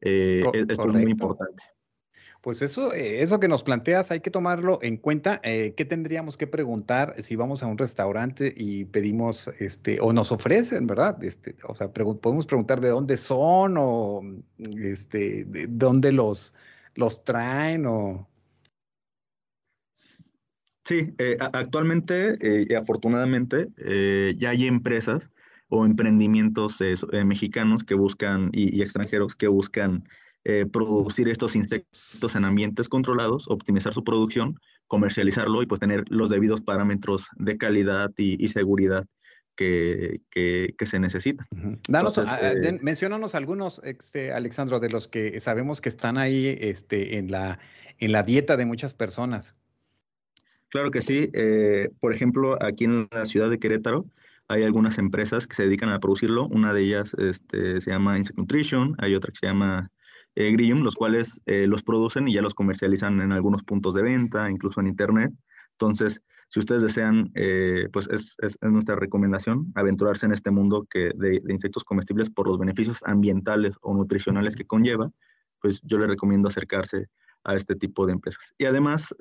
[0.00, 1.62] Eh, esto es muy importante.
[2.44, 5.40] Pues eso, eh, eso que nos planteas hay que tomarlo en cuenta.
[5.42, 10.30] Eh, ¿Qué tendríamos que preguntar si vamos a un restaurante y pedimos, este, o nos
[10.30, 11.24] ofrecen, verdad?
[11.24, 14.20] Este, o sea, podemos preguntar de dónde son o,
[14.58, 16.54] este, de dónde los,
[16.96, 18.28] los traen o.
[20.84, 22.36] Sí, eh, actualmente
[22.68, 23.68] y afortunadamente
[24.36, 25.30] ya hay empresas
[25.70, 26.78] o emprendimientos
[27.24, 30.04] mexicanos que buscan y extranjeros que buscan
[30.44, 36.28] eh, producir estos insectos en ambientes controlados, optimizar su producción, comercializarlo y pues tener los
[36.28, 39.06] debidos parámetros de calidad y, seguridad
[39.56, 40.20] que,
[40.84, 41.46] se necesitan.
[41.88, 47.30] Danos, eh, menciónanos algunos, este, Alexandro, de los que sabemos que están ahí este, en,
[47.30, 47.58] la,
[47.98, 49.56] en la dieta de muchas personas.
[50.68, 51.30] Claro que sí.
[51.32, 54.04] Eh, por ejemplo, aquí en la ciudad de Querétaro
[54.48, 56.48] hay algunas empresas que se dedican a producirlo.
[56.48, 59.90] Una de ellas este, se llama Insect Nutrition, hay otra que se llama
[60.36, 64.02] eh, Grillium, los cuales eh, los producen y ya los comercializan en algunos puntos de
[64.02, 65.32] venta, incluso en Internet.
[65.72, 71.40] Entonces, si ustedes desean, eh, pues es, nuestra recomendación aventurarse en este mundo que de,
[71.48, 75.10] insectos comestibles por los beneficios ambientales o nutricionales que conlleva,
[75.60, 77.06] pues yo les recomiendo acercarse
[77.44, 78.42] a este tipo de empresas.
[78.58, 79.14] Y además,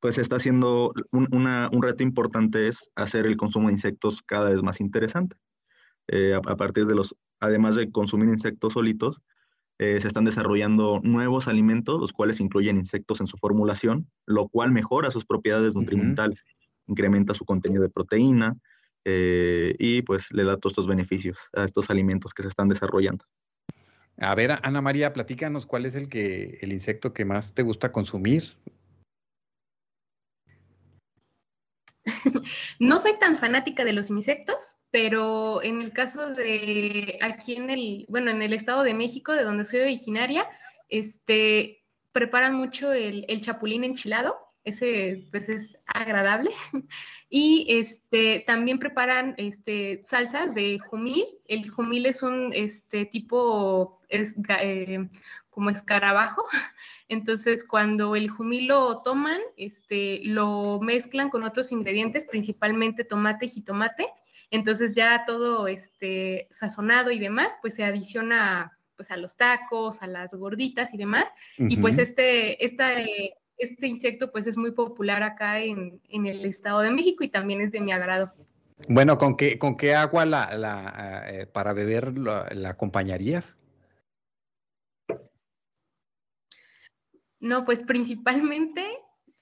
[0.00, 4.80] pues está haciendo un, reto importante es hacer el consumo de insectos cada vez más
[4.80, 5.36] interesante.
[6.34, 9.20] a, partir de los, además de consumir insectos solitos,
[9.78, 14.70] eh, se están desarrollando nuevos alimentos, los cuales incluyen insectos en su formulación, lo cual
[14.70, 16.44] mejora sus propiedades nutrimentales,
[16.86, 18.56] incrementa su contenido de proteína
[19.04, 23.24] eh, y pues le da todos estos beneficios a estos alimentos que se están desarrollando.
[24.18, 27.90] A ver, Ana María, platícanos cuál es el que el insecto que más te gusta
[27.90, 28.44] consumir.
[32.78, 38.06] no soy tan fanática de los insectos, pero en el caso de aquí en el,
[38.08, 40.46] bueno, en el Estado de México, de donde soy originaria,
[40.88, 46.50] este, preparan mucho el, chapulín enchilado, ese pues es agradable.
[47.36, 51.24] Y este, también preparan este, salsas de jumil.
[51.46, 55.08] El jumil es un este, tipo, es, eh,
[55.50, 56.44] como escarabajo.
[57.08, 63.48] Entonces, cuando el jumil lo toman, este, lo mezclan con otros ingredientes, principalmente tomate y
[63.48, 64.06] jitomate,
[64.50, 70.06] Entonces ya todo este sazonado y demás, pues se adiciona pues a los tacos, a
[70.06, 71.28] las gorditas y demás.
[71.58, 72.92] Y pues este, esta,
[73.58, 77.72] este insecto pues es muy popular acá en, el Estado de México y también es
[77.72, 78.32] de mi agrado.
[78.88, 83.56] Bueno, ¿con qué, con qué agua la, eh, para beber la, acompañarías?
[87.44, 88.82] No, pues principalmente,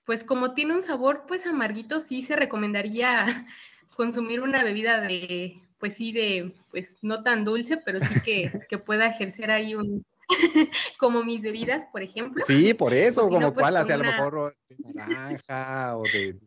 [0.04, 3.26] pues como tiene un sabor pues amarguito, sí se recomendaría
[3.96, 8.78] consumir una bebida de, pues sí, de, pues no tan dulce, pero sí que, que
[8.78, 10.04] pueda ejercer ahí un,
[10.98, 12.42] como mis bebidas, por ejemplo.
[12.44, 16.40] Sí, por eso, como pues, cuál, hacia a lo mejor de naranja o de...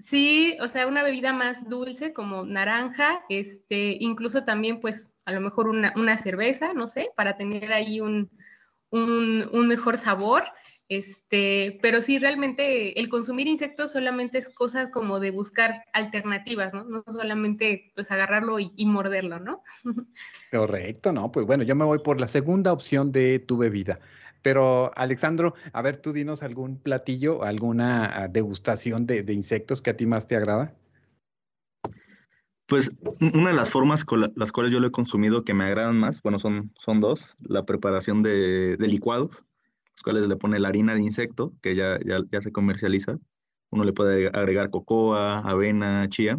[0.00, 5.40] Sí, o sea, una bebida más dulce como naranja, este, incluso también pues a lo
[5.40, 8.30] mejor una, una cerveza, no sé, para tener ahí un,
[8.90, 10.44] un, un mejor sabor.
[10.88, 16.84] Este, pero sí, realmente el consumir insectos solamente es cosa como de buscar alternativas, ¿no?
[16.84, 19.62] No solamente pues agarrarlo y, morderlo, ¿no?
[20.50, 21.30] Correcto, ¿no?
[21.30, 24.00] Pues bueno, yo me voy por la segunda opción de tu bebida.
[24.40, 29.96] Pero, Alexandro, a ver, tú dinos algún platillo, alguna ah, degustación de, insectos que a
[29.96, 30.74] ti más te agrada.
[32.68, 35.98] Pues una de las formas con las cuales yo lo he consumido que me agradan
[35.98, 39.42] más, bueno, son, son dos, la preparación de, de licuados
[39.98, 43.18] los cuales le pone la harina de insecto, que ya, ya, se comercializa.
[43.70, 46.38] Uno le puede agregar cocoa, avena, chía,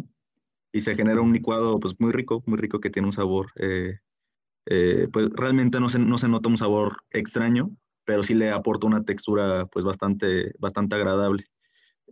[0.72, 3.98] y se genera un licuado pues muy rico, muy rico que tiene un sabor, eh,
[4.66, 7.70] eh, pues realmente no se, no se nota un sabor extraño,
[8.04, 11.46] pero sí le aporta una textura pues bastante, bastante agradable.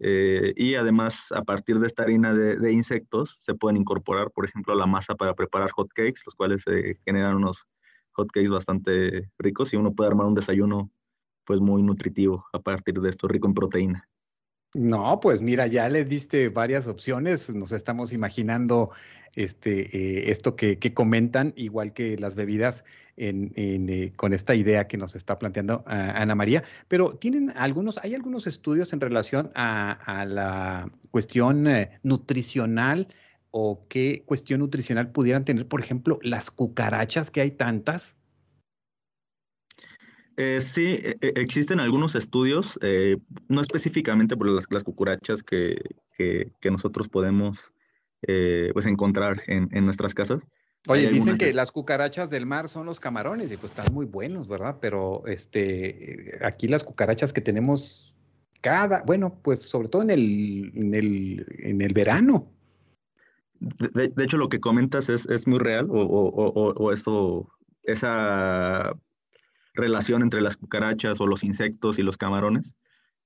[0.00, 4.74] Eh, y además, a partir de esta harina de, insectos, se pueden incorporar, por ejemplo,
[4.74, 7.66] la masa para preparar hot cakes, los cuales se generan unos
[8.12, 10.90] hot cakes bastante ricos y uno puede armar un desayuno
[11.44, 14.08] pues muy nutritivo a partir de esto, rico en proteína.
[14.74, 18.90] No, pues mira, ya les diste varias opciones, nos estamos imaginando
[19.34, 22.84] este, eh, esto que, comentan, igual que las bebidas
[23.16, 27.96] en, eh, con esta idea que nos está planteando ah, Ana María, pero tienen algunos,
[27.98, 33.08] hay algunos estudios en relación a, la cuestión eh, nutricional
[33.50, 38.17] o qué cuestión nutricional pudieran tener, por ejemplo, las cucarachas que hay tantas.
[40.40, 43.16] Eh, sí, e, e, existen algunos estudios, eh,
[43.48, 45.76] no específicamente por las, las cucarachas que,
[46.62, 47.58] nosotros podemos
[48.22, 50.40] eh, pues encontrar en, nuestras casas.
[50.86, 54.46] Oye, dicen que las cucarachas del mar son los camarones y pues están muy buenos,
[54.46, 54.76] ¿verdad?
[54.80, 58.14] Pero este, aquí las cucarachas que tenemos
[58.60, 62.48] cada, bueno, pues sobre todo en el, en el, en el verano.
[63.58, 67.48] De, hecho, lo que comentas es, es muy real o, o, o esto,
[67.82, 68.94] esa
[69.78, 72.74] relación entre las cucarachas o los insectos y los camarones,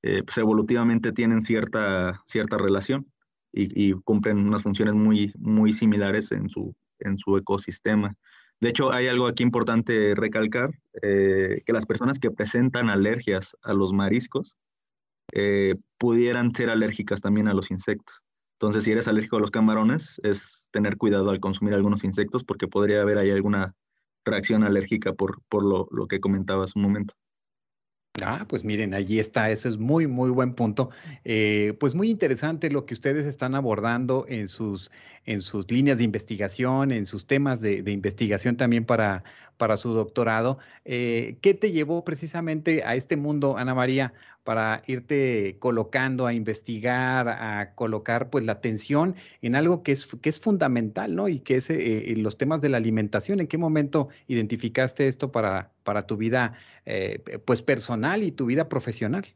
[0.02, 3.06] eh, pues evolutivamente tienen cierta, cierta relación
[3.52, 8.14] y, cumplen unas funciones muy, muy similares en su, en su ecosistema.
[8.60, 10.70] De hecho, hay algo aquí importante recalcar,
[11.02, 14.56] eh, que las personas que presentan alergias a los mariscos
[15.32, 18.22] eh, pudieran ser alérgicas también a los insectos.
[18.54, 22.68] Entonces, si eres alérgico a los camarones, es tener cuidado al consumir algunos insectos porque
[22.68, 23.74] podría haber ahí alguna
[24.24, 27.14] reacción alérgica por, por lo, lo que comentaba hace un momento.
[28.24, 30.90] Ah, pues miren, allí está, ese es muy, muy buen punto.
[31.24, 34.90] Eh, pues muy interesante lo que ustedes están abordando en sus,
[35.24, 39.24] en sus líneas de investigación, en sus temas de, investigación también para,
[39.56, 40.58] para su doctorado.
[40.84, 44.12] Eh, ¿Qué te llevó precisamente a este mundo, Ana María,
[44.44, 50.28] para irte colocando a investigar, a colocar pues la atención en algo que es, que
[50.28, 51.28] es fundamental, ¿no?
[51.28, 53.40] Y que es eh, los temas de la alimentación.
[53.40, 56.54] ¿En qué momento identificaste esto para, para tu vida
[56.86, 59.26] eh, pues personal y tu vida profesional?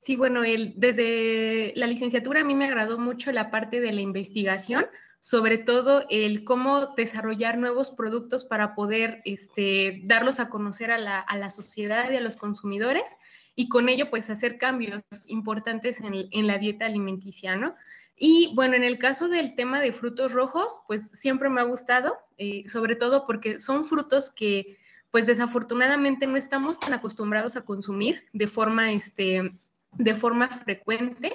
[0.00, 4.00] Sí, bueno, el, desde la licenciatura a mí me agradó mucho la parte de la
[4.00, 4.86] investigación
[5.20, 11.50] sobre todo el cómo desarrollar nuevos productos para poder este, darlos a conocer a la,
[11.50, 13.16] sociedad y a los consumidores
[13.54, 17.74] y con ello pues hacer cambios importantes en, la dieta alimenticia, ¿no?
[18.16, 22.18] Y bueno, en el caso del tema de frutos rojos, pues siempre me ha gustado,
[22.38, 24.78] eh, sobre todo porque son frutos que
[25.10, 29.52] pues desafortunadamente no estamos tan acostumbrados a consumir de forma, este,
[29.92, 31.32] de forma frecuente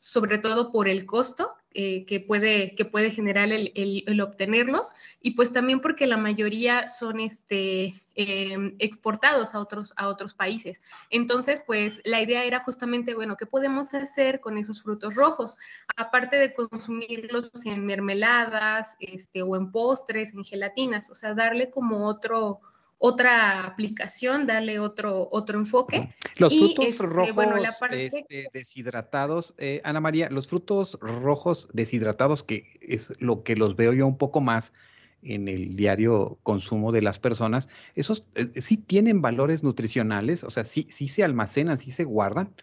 [0.00, 5.52] sobre todo por el costo eh, que, puede, que puede generar el, obtenerlos y pues
[5.52, 10.82] también porque la mayoría son este, em, exportados a otros, a otros países.
[11.10, 15.58] Entonces, pues la idea era justamente, bueno, ¿qué podemos hacer con esos frutos rojos?
[15.96, 22.08] Aparte de consumirlos en mermeladas este, o en postres, en gelatinas, o sea, darle como
[22.08, 22.62] otro
[23.02, 26.10] otra aplicación, darle otro, otro enfoque.
[26.36, 27.46] Los frutos este, rojos
[27.92, 33.94] este, deshidratados, eh, Ana María, los frutos rojos deshidratados, que es lo que los veo
[33.94, 34.74] yo un poco más
[35.22, 40.44] en el diario consumo de las personas, ¿esos eh, sí tienen valores nutricionales?
[40.44, 42.54] O sea, sí, sí se almacenan, sí se guardan.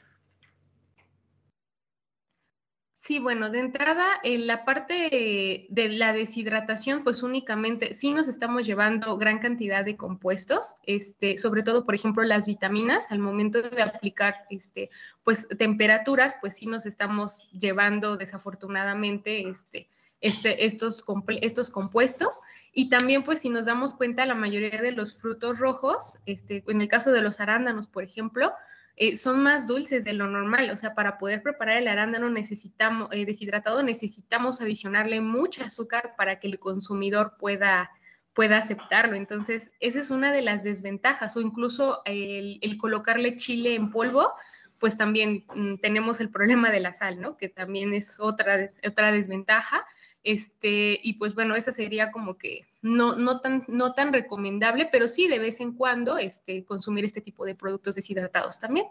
[3.07, 8.67] Sí, bueno, de entrada, en la parte de la deshidratación, pues únicamente sí nos estamos
[8.67, 13.81] llevando gran cantidad de compuestos, este, sobre todo, por ejemplo, las vitaminas, al momento de
[13.81, 14.89] aplicar, este,
[15.23, 19.87] pues temperaturas, pues sí nos estamos llevando desafortunadamente, este,
[20.19, 21.01] este, estos,
[21.39, 22.41] estos compuestos.
[22.73, 26.81] Y también, pues, si nos damos cuenta, la mayoría de los frutos rojos, este, en
[26.81, 28.51] el caso de los arándanos, por ejemplo,
[28.99, 30.71] eh, son más dulces de lo normal.
[30.71, 36.39] O sea, para poder preparar el arándano necesitamos, eh, deshidratado, necesitamos adicionarle mucho azúcar para
[36.39, 37.91] que el consumidor pueda,
[38.33, 39.15] pueda aceptarlo.
[39.15, 41.37] Entonces, esa es una de las desventajas.
[41.37, 44.33] O incluso el, colocarle chile en polvo,
[44.79, 47.37] pues también mm, tenemos el problema de la sal, ¿no?
[47.37, 49.85] Que también es otra, otra desventaja.
[50.27, 55.07] Este, y pues bueno, esa sería como que no, no, tan, no tan recomendable, pero
[55.07, 58.87] sí de vez en cuando este, consumir este tipo de productos deshidratados también.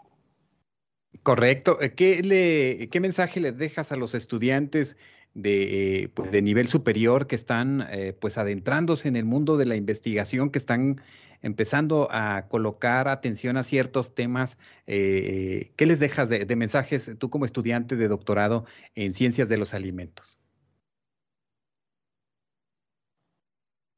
[1.21, 1.77] Correcto.
[1.79, 4.97] Eh, ¿Qué, mensaje le dejas a los estudiantes
[5.35, 9.75] de, eh, pues nivel superior que están eh, pues adentrándose en el mundo de la
[9.75, 10.99] investigación, que están
[11.43, 14.57] empezando a colocar atención a ciertos temas?
[14.87, 18.65] ¿Qué les dejas de mensajes tú como estudiante de doctorado
[18.95, 20.39] en ciencias de los alimentos?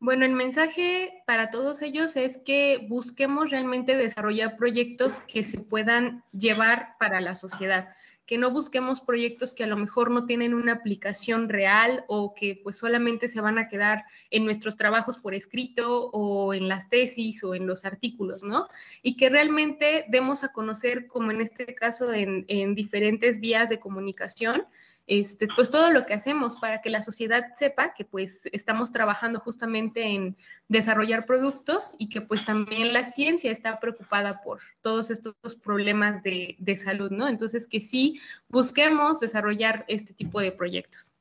[0.02, 6.24] Bueno, el mensaje para todos ellos es que busquemos realmente desarrollar proyectos que se puedan
[6.32, 7.89] llevar para la sociedad,
[8.26, 12.62] que no busquemos proyectos que a lo mejor no tienen una aplicación real o que
[12.64, 17.43] pues solamente se van a quedar en nuestros trabajos por escrito o en las tesis
[17.43, 18.70] o en los artículos, ¿no?
[19.02, 23.80] Y que realmente demos a conocer, como en este caso, en, en diferentes vías de
[23.80, 24.64] comunicación,
[25.10, 29.39] este, pues todo lo que hacemos para que la sociedad sepa que pues estamos trabajando
[29.39, 30.38] justamente en
[30.68, 35.34] desarrollar productos y que pues también la ciencia está preocupada por todos estos
[35.64, 37.28] problemas de, salud, ¿no?
[37.28, 41.12] Entonces que sí busquemos desarrollar este tipo de proyectos.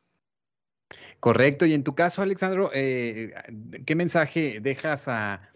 [1.18, 1.64] Correcto.
[1.64, 3.32] Y en tu caso, Alexandro, eh,
[3.86, 5.48] ¿qué mensaje dejas a,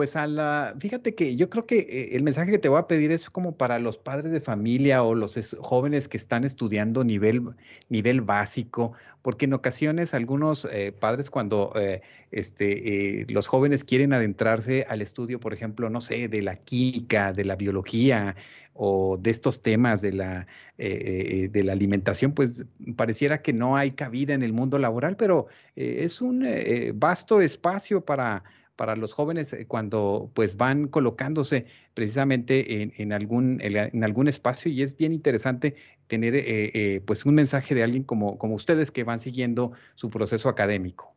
[0.00, 2.86] pues a la, fíjate que yo creo que eh, el mensaje que te voy a
[2.86, 7.42] pedir es como para los padres de familia o los jóvenes que están estudiando nivel,
[7.90, 14.86] nivel básico, porque en ocasiones algunos eh, padres cuando eh, este, los jóvenes quieren adentrarse
[14.88, 18.36] al estudio, por ejemplo, no sé, de la química, de la biología
[18.72, 20.46] o de estos temas de la,
[20.78, 22.64] de la alimentación, pues
[22.96, 26.46] pareciera que no hay cabida en el mundo laboral, pero es un
[26.94, 28.42] vasto espacio para
[28.80, 34.80] para los jóvenes eh, cuando pues van colocándose precisamente en, algún, en algún espacio y
[34.80, 35.76] es bien interesante
[36.06, 40.08] tener eh, eh, pues un mensaje de alguien como, como ustedes que van siguiendo su
[40.08, 41.14] proceso académico.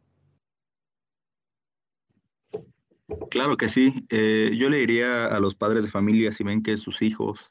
[3.32, 3.94] Claro que sí.
[4.10, 7.50] yo le diría a los padres de familia si ven que sus hijos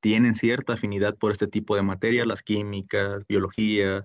[0.00, 4.04] tienen cierta afinidad por este tipo de materias, las químicas, biologías,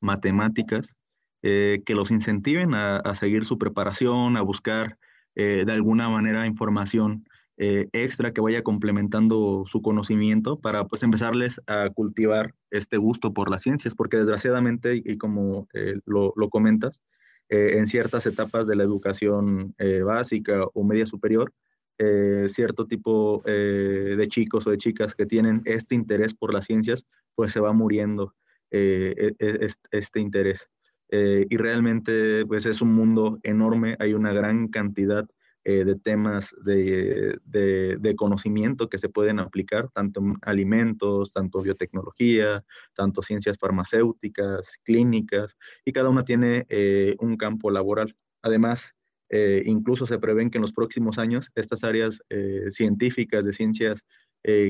[0.00, 0.96] matemáticas,
[1.42, 4.98] eh, que los incentiven a, seguir su preparación, a buscar
[5.34, 7.28] eh, de alguna manera información
[7.58, 13.50] eh, extra que vaya complementando su conocimiento para pues empezarles a cultivar este gusto por
[13.50, 15.68] las ciencias, porque desgraciadamente, y, como
[16.04, 17.00] lo, comentas,
[17.48, 19.74] en ciertas etapas de la educación
[20.04, 21.52] básica o media superior,
[22.48, 27.52] cierto tipo de chicos o de chicas que tienen este interés por las ciencias, pues
[27.52, 28.34] se va muriendo
[28.70, 30.68] e, e, este interés.
[31.10, 35.24] Eh, y realmente pues es un mundo enorme, hay una gran cantidad
[35.64, 42.64] eh, de temas de, de, conocimiento que se pueden aplicar, tanto en alimentos, tanto biotecnología,
[42.94, 48.14] tanto ciencias farmacéuticas, clínicas, y cada una tiene eh, un campo laboral.
[48.42, 48.92] Además,
[49.64, 52.22] incluso se prevén que en los próximos años estas áreas
[52.70, 54.04] científicas de ciencias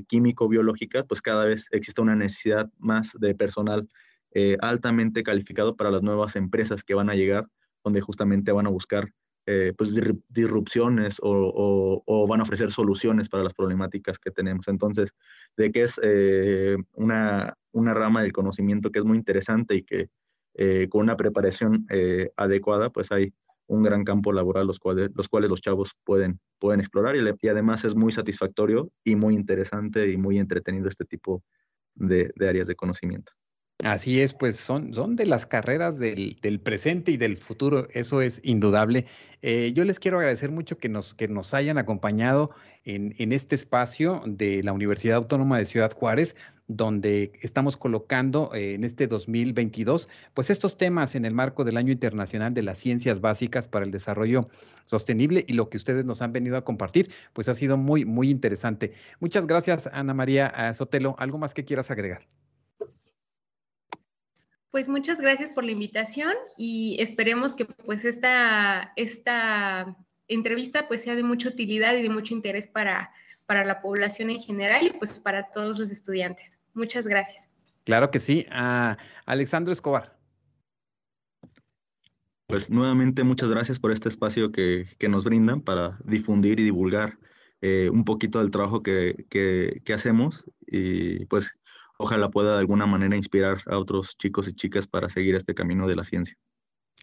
[0.09, 3.87] químico-biológicas, pues cada vez exista una necesidad más de personal
[4.32, 7.46] eh, altamente calificado para las nuevas empresas que van a llegar,
[7.84, 9.10] donde justamente van a buscar
[9.46, 9.94] eh, pues,
[10.28, 14.68] disrupciones o, van a ofrecer soluciones para las problemáticas que tenemos.
[14.68, 15.14] Entonces,
[15.56, 20.10] de que es eh, una, rama del conocimiento que es muy interesante y que
[20.88, 21.86] con una preparación
[22.36, 23.32] adecuada, pues hay
[23.66, 27.84] un gran campo laboral los cuales los, cuales los chavos pueden, pueden explorar y además
[27.84, 31.42] es muy satisfactorio y muy interesante y muy entretenido este tipo
[31.94, 33.32] de áreas de conocimiento.
[33.84, 38.22] Así es, pues son, son de las carreras del, del presente y del futuro, eso
[38.22, 39.04] es indudable.
[39.42, 42.50] Eh, yo les quiero agradecer mucho que nos, que nos hayan acompañado
[42.84, 46.34] en, en este espacio de la Universidad Autónoma de Ciudad Juárez
[46.68, 51.92] donde estamos colocando eh, en este 2022, pues estos temas en el marco del Año
[51.92, 54.48] Internacional de las Ciencias Básicas para el Desarrollo
[54.84, 58.30] Sostenible y lo que ustedes nos han venido a compartir, pues ha sido muy, muy
[58.30, 58.92] interesante.
[59.20, 61.14] Muchas gracias, Ana María Sotelo.
[61.18, 62.22] ¿Algo más que quieras agregar?
[64.76, 69.96] Pues muchas gracias por la invitación y esperemos que pues esta, esta
[70.28, 73.10] entrevista pues sea de mucha utilidad y de mucho interés para,
[73.46, 76.58] para la población en general y pues para todos los estudiantes.
[76.74, 77.50] Muchas gracias.
[77.84, 78.44] Claro que sí.
[78.50, 80.14] a Alexandro Escobar.
[82.46, 87.18] Pues nuevamente muchas gracias por este espacio que, nos brindan para difundir y divulgar
[87.62, 91.50] eh, un poquito del trabajo que, que, hacemos y pues
[91.99, 95.86] ojalá pueda de alguna manera inspirar a otros chicos y chicas para seguir este camino
[95.86, 96.36] de la ciencia.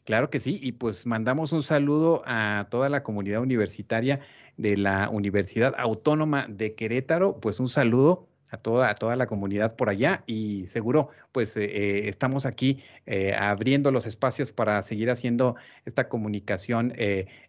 [0.06, 4.20] Claro que sí, y pues mandamos un saludo a toda la comunidad universitaria
[4.58, 9.76] de la Universidad Autónoma de Querétaro, pues un saludo a toda, a toda la comunidad
[9.76, 15.10] por allá y seguro pues eh, eh, estamos aquí eh, abriendo los espacios para seguir
[15.10, 16.94] haciendo esta comunicación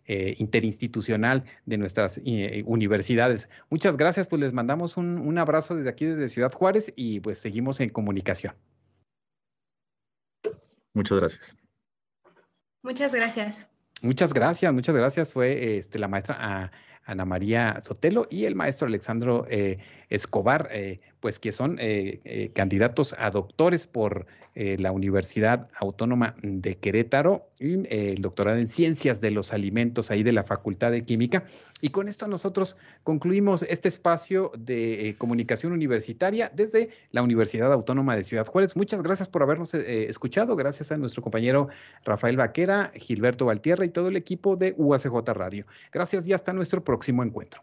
[0.06, 2.18] interinstitucional de nuestras
[2.64, 3.50] universidades.
[3.70, 7.38] Muchas gracias, pues les mandamos un, un abrazo desde aquí, desde Ciudad Juárez y pues
[7.38, 8.54] seguimos en comunicación.
[10.94, 11.56] Muchas gracias.
[12.82, 13.68] Muchas gracias.
[14.02, 15.32] Muchas gracias, muchas gracias.
[15.32, 16.70] Fue este, la maestra ah,
[17.04, 19.78] Ana María Sotelo y el maestro Alexandro eh,
[20.08, 27.48] Escobar, eh, pues que son eh, candidatos a doctores por la Universidad Autónoma de Querétaro
[27.58, 31.44] el doctorado en Ciencias de los Alimentos ahí de la Facultad de Química.
[31.80, 38.22] Y con esto nosotros concluimos este espacio de comunicación universitaria desde la Universidad Autónoma de
[38.22, 38.76] Ciudad Juárez.
[38.76, 40.54] Muchas gracias por habernos escuchado.
[40.54, 41.66] Gracias a nuestro compañero
[42.04, 45.66] Rafael Vaquera, Gilberto Valtierra y todo el equipo de UACJ Radio.
[45.90, 47.62] Gracias y hasta nuestro próximo encuentro.